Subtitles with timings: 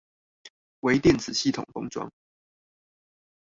[0.79, 2.11] 微電子系統封裝